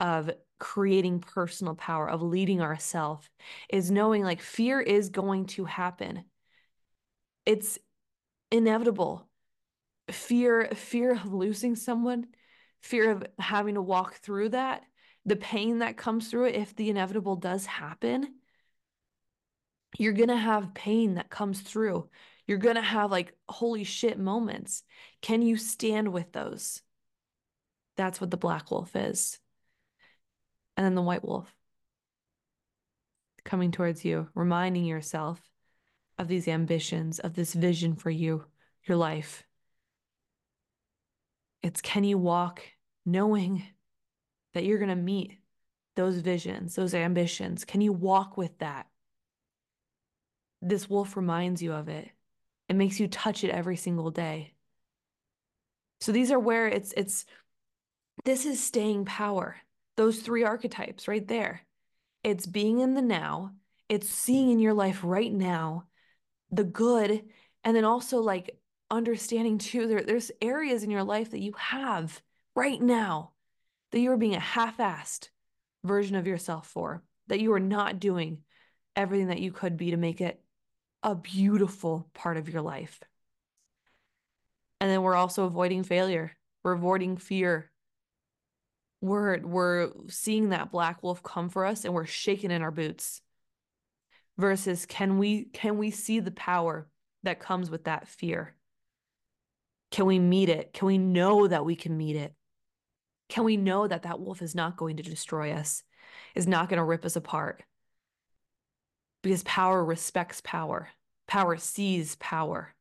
[0.00, 3.28] of creating personal power, of leading ourselves,
[3.68, 6.24] is knowing like fear is going to happen.
[7.44, 7.78] It's
[8.50, 9.28] inevitable.
[10.10, 12.28] Fear fear of losing someone
[12.80, 14.84] fear of having to walk through that
[15.24, 18.28] the pain that comes through it if the inevitable does happen
[19.98, 22.08] you're going to have pain that comes through.
[22.46, 24.82] You're going to have like holy shit moments.
[25.22, 26.82] Can you stand with those?
[27.96, 29.38] That's what the black wolf is
[30.76, 31.52] and then the white wolf
[33.44, 35.40] coming towards you reminding yourself
[36.18, 38.44] of these ambitions, of this vision for you,
[38.84, 39.44] your life.
[41.62, 42.62] It's can you walk
[43.04, 43.62] knowing
[44.54, 45.38] that you're going to meet
[45.94, 47.64] those visions, those ambitions?
[47.64, 48.86] Can you walk with that?
[50.62, 52.10] This wolf reminds you of it.
[52.68, 54.54] It makes you touch it every single day.
[56.00, 57.24] So these are where it's it's
[58.24, 59.56] this is staying power.
[59.96, 61.62] Those three archetypes right there.
[62.22, 63.52] It's being in the now,
[63.88, 65.84] it's seeing in your life right now
[66.50, 67.24] the good
[67.64, 68.58] and then also like
[68.90, 72.20] understanding too there, there's areas in your life that you have
[72.54, 73.32] right now
[73.90, 75.28] that you are being a half-assed
[75.84, 78.38] version of yourself for that you are not doing
[78.94, 80.40] everything that you could be to make it
[81.02, 83.00] a beautiful part of your life.
[84.80, 86.36] And then we're also avoiding failure.
[86.62, 87.70] We're avoiding fear
[89.00, 93.20] we're we're seeing that black wolf come for us and we're shaking in our boots
[94.38, 96.88] versus can we can we see the power
[97.22, 98.54] that comes with that fear?
[99.90, 100.72] Can we meet it?
[100.72, 102.34] Can we know that we can meet it?
[103.28, 105.82] Can we know that that wolf is not going to destroy us
[106.34, 107.62] is not going to rip us apart?
[109.22, 110.88] Because power respects power.
[111.26, 112.74] Power sees power.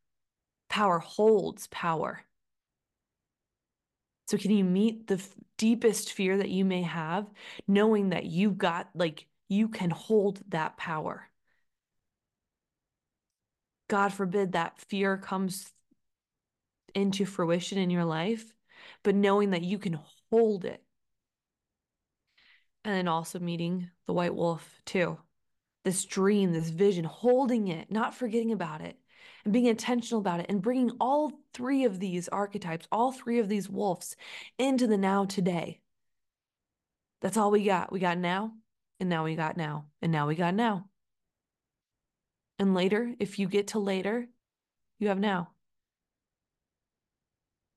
[0.70, 2.22] Power holds power
[4.26, 7.26] so can you meet the f- deepest fear that you may have
[7.68, 11.30] knowing that you've got like you can hold that power
[13.88, 15.72] God forbid that fear comes
[16.94, 18.54] into fruition in your life,
[19.04, 20.00] but knowing that you can
[20.32, 20.82] hold it.
[22.84, 25.18] And then also meeting the white wolf too.
[25.84, 28.98] This dream, this vision, holding it, not forgetting about it,
[29.46, 33.48] and being intentional about it and bringing all three of these archetypes, all three of
[33.48, 34.16] these wolves
[34.58, 35.80] into the now today.
[37.22, 37.92] That's all we got.
[37.92, 38.52] We got now,
[39.00, 40.90] and now we got now, and now we got now.
[42.58, 44.28] And later, if you get to later,
[45.00, 45.52] you have now.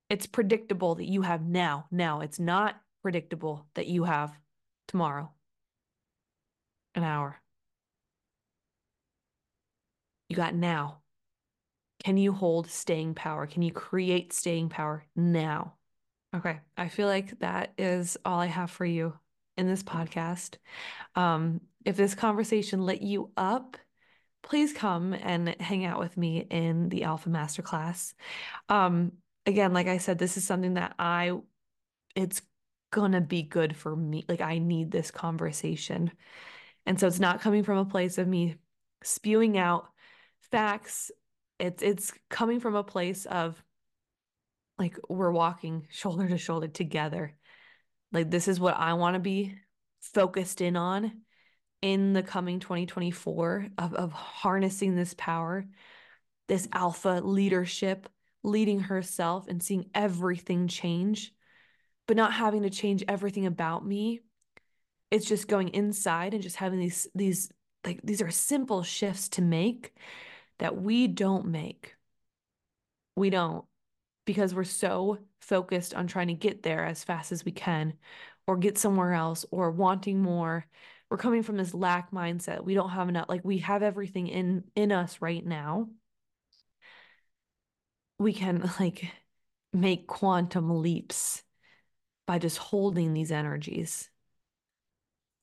[0.09, 1.87] It's predictable that you have now.
[1.91, 4.33] Now, it's not predictable that you have
[4.87, 5.31] tomorrow,
[6.95, 7.41] an hour.
[10.29, 11.01] You got now.
[12.09, 13.47] Can you hold staying power?
[13.47, 15.75] Can you create staying power now?
[16.35, 16.59] Okay.
[16.75, 19.13] I feel like that is all I have for you
[19.59, 20.57] in this podcast.
[21.17, 23.77] Um, if this conversation lit you up,
[24.43, 28.15] please come and hang out with me in the Alpha Masterclass.
[28.71, 29.13] Um,
[29.45, 31.33] again, like I said, this is something that I,
[32.17, 32.41] it's
[32.91, 34.25] gonna be good for me.
[34.27, 36.11] Like I need this conversation.
[36.87, 38.57] And so it's not coming from a place of me
[39.03, 39.91] spewing out
[40.51, 41.11] facts.
[41.59, 43.63] It's it's coming from a place of
[44.79, 47.35] like we're walking shoulder to shoulder together.
[48.13, 49.55] Like this is what I want to be
[50.01, 51.23] focused in on
[51.83, 55.65] in the coming 2024 of, of harnessing this power,
[56.49, 58.09] this alpha leadership
[58.43, 61.33] leading herself and seeing everything change,
[62.07, 64.21] but not having to change everything about me.
[65.11, 67.51] It's just going inside and just having these these
[67.85, 69.95] like these are simple shifts to make
[70.59, 71.95] that we don't make.
[73.17, 73.65] We don't
[74.25, 77.95] because we're so focused on trying to get there as fast as we can
[78.47, 80.67] or get somewhere else or wanting more.
[81.11, 82.65] We're coming from this lack mindset.
[82.65, 85.89] We don't have enough like we have everything in in us right now
[88.19, 89.05] we can like
[89.73, 91.43] make quantum leaps
[92.27, 94.11] by just holding these energies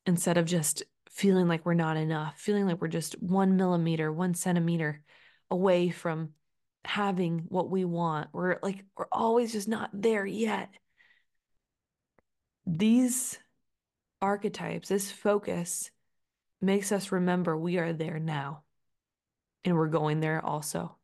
[0.06, 0.84] instead of just
[1.16, 5.02] feeling like we're not enough, feeling like we're just one millimeter, one centimeter
[5.50, 6.32] away from
[6.84, 8.28] having what we want.
[8.34, 10.70] We're like, we're always just not there yet.
[12.68, 13.40] These
[14.22, 15.90] archetypes, this focus
[16.62, 18.64] makes us remember we are there now
[19.64, 20.98] and we're going there also.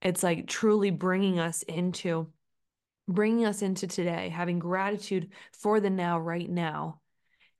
[0.00, 2.28] It's like truly bringing us into
[3.06, 7.02] bringing us into today, having gratitude for the now right now.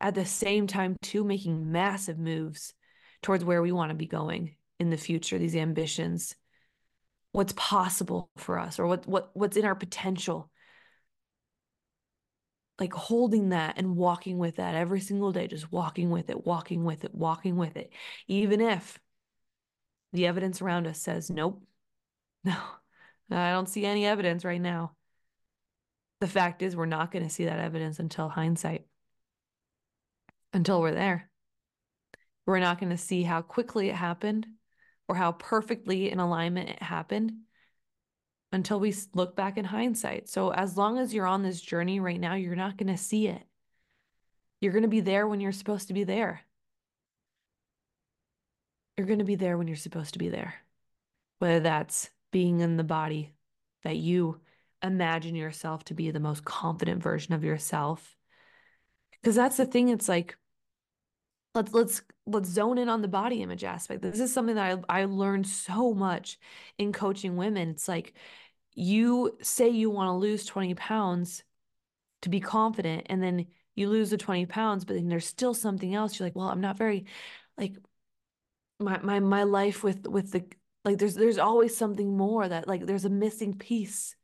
[0.04, 2.74] At the same time too making massive moves
[3.22, 6.36] towards where we want to be going in the future, these ambitions.
[7.32, 10.50] What's possible for us or what what what's in our potential
[12.78, 16.84] like holding that and walking with that every single day, just walking with it, walking
[16.84, 17.90] with it, walking with it,
[18.28, 18.98] even if
[20.12, 21.62] the evidence around us says, nope,
[22.44, 22.56] no,
[23.30, 24.92] I don't see any evidence right now.
[26.20, 28.86] The fact is, we're not going to see that evidence until hindsight,
[30.54, 31.28] until we're there.
[32.46, 34.46] We're not going to see how quickly it happened
[35.08, 37.32] or how perfectly in alignment it happened
[38.52, 40.28] until we look back in hindsight.
[40.28, 43.28] So, as long as you're on this journey right now, you're not going to see
[43.28, 43.42] it.
[44.60, 46.40] You're going to be there when you're supposed to be there.
[48.96, 50.54] You're going to be there when you're supposed to be there,
[51.40, 53.32] whether that's being in the body
[53.82, 54.40] that you
[54.82, 58.16] imagine yourself to be the most confident version of yourself
[59.24, 60.36] because that's the thing it's like
[61.54, 65.02] let's let's let's zone in on the body image aspect this is something that I,
[65.02, 66.38] I learned so much
[66.78, 68.14] in coaching women it's like
[68.74, 71.44] you say you want to lose 20 pounds
[72.22, 75.94] to be confident and then you lose the 20 pounds but then there's still something
[75.94, 77.06] else you're like well i'm not very
[77.56, 77.76] like
[78.80, 80.44] my my my life with with the
[80.84, 84.16] like there's there's always something more that like there's a missing piece.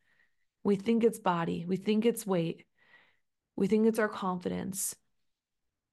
[0.63, 2.65] We think it's body, we think it's weight,
[3.57, 4.95] we think it's our confidence.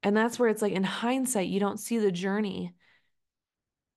[0.03, 2.73] And that's where it's like in hindsight, you don't see the journey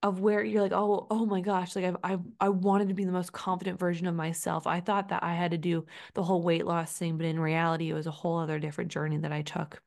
[0.03, 3.05] of where you're like, oh, oh my gosh, like I, I, I wanted to be
[3.05, 4.67] the most confident version of myself.
[4.67, 5.85] I thought that I had to do
[6.15, 9.19] the whole weight loss thing, but in reality, it was a whole other different journey
[9.19, 9.83] that I took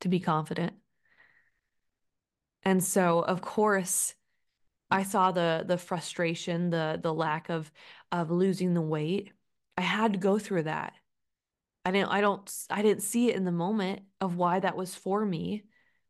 [0.00, 0.74] to be confident.
[2.62, 4.14] And so, of course,
[4.90, 7.70] I saw the the frustration, the the lack of
[8.12, 9.32] of losing the weight.
[9.78, 10.92] I had to go through that.
[11.84, 14.94] I didn't I don't I didn't see it in the moment of why that was
[14.94, 15.64] for me,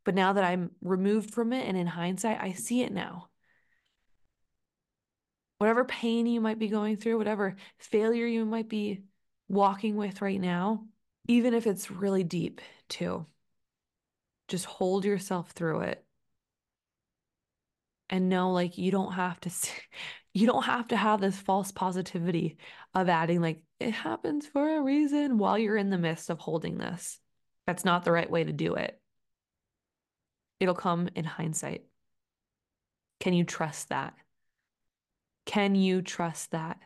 [0.05, 3.29] but now that I'm removed from it and in hindsight, I see it now.
[5.59, 9.03] Whatever pain you might be going through, whatever failure you might be
[9.49, 10.87] walking with right now,
[11.29, 13.27] even if it's really deep too,
[14.49, 16.05] just hold yourself through it
[18.09, 19.51] and know like you don't have to
[20.35, 22.57] you don't have to have this false positivity
[22.95, 26.79] of adding like it happens for a reason while you're in the midst of holding
[26.79, 27.19] this
[27.67, 29.01] that's not the right way to do it
[30.61, 31.85] it'll come in hindsight
[33.21, 34.15] can you trust that
[35.47, 36.79] Can you trust that?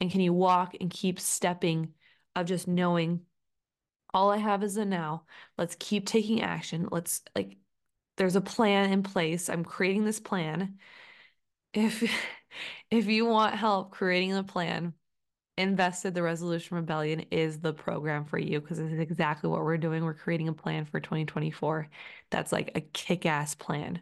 [0.00, 1.94] And can you walk and keep stepping
[2.34, 3.22] of just knowing
[4.14, 5.24] all I have is a now.
[5.58, 6.88] Let's keep taking action.
[6.90, 7.56] Let's like
[8.16, 9.48] there's a plan in place.
[9.48, 10.78] I'm creating this plan.
[11.72, 12.02] If
[12.90, 14.94] if you want help creating the plan,
[15.62, 20.04] Invested the Resolution Rebellion is the program for you because it's exactly what we're doing.
[20.04, 21.88] We're creating a plan for 2024
[22.30, 24.00] that's like a kick ass plan.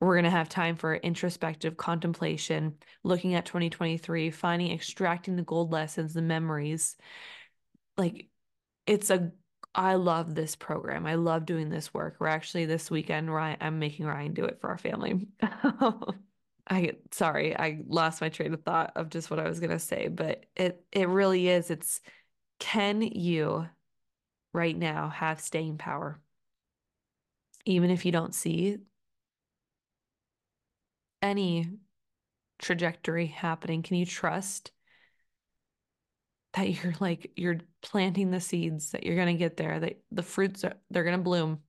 [0.00, 5.70] We're going to have time for introspective contemplation, looking at 2023, finding, extracting the gold
[5.70, 6.96] lessons, the memories.
[7.98, 8.28] Like,
[8.86, 9.32] it's a,
[9.74, 11.04] I love this program.
[11.06, 12.16] I love doing this work.
[12.18, 15.28] We're actually this weekend, Ryan, I'm making Ryan do it for our family.
[16.68, 20.08] I sorry, I lost my train of thought of just what I was gonna say,
[20.08, 21.70] but it it really is.
[21.70, 22.00] It's
[22.58, 23.68] can you
[24.52, 26.20] right now have staying power?
[27.66, 28.78] Even if you don't see
[31.22, 31.68] any
[32.58, 34.70] trajectory happening, can you trust
[36.54, 40.64] that you're like you're planting the seeds that you're gonna get there, that the fruits
[40.64, 41.60] are they're gonna bloom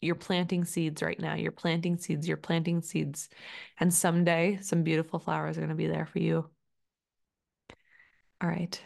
[0.00, 1.34] you're planting seeds right now.
[1.34, 3.28] You're planting seeds, you're planting seeds.
[3.78, 6.48] And someday some beautiful flowers are going to be there for you.
[8.40, 8.80] All right.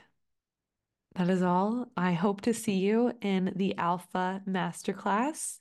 [1.17, 1.87] That is all.
[1.97, 5.59] I hope to see you in the Alpha Masterclass.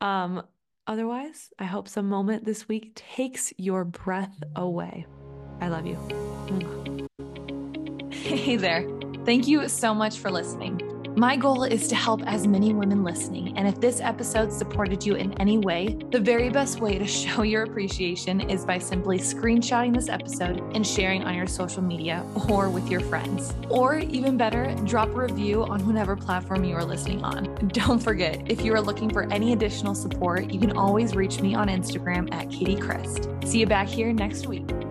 [0.00, 0.42] Um,
[0.86, 5.06] otherwise, I hope some moment this week takes your breath away.
[5.60, 5.98] I love you.
[8.12, 8.88] Hey there.
[9.24, 10.85] Thank you so much for listening.
[11.16, 13.56] My goal is to help as many women listening.
[13.56, 17.40] And if this episode supported you in any way, the very best way to show
[17.40, 22.68] your appreciation is by simply screenshotting this episode and sharing on your social media or
[22.68, 23.54] with your friends.
[23.70, 27.44] Or even better, drop a review on whatever platform you are listening on.
[27.68, 31.54] Don't forget, if you are looking for any additional support, you can always reach me
[31.54, 33.42] on Instagram at Katy Chryst.
[33.48, 34.85] See you back here next week.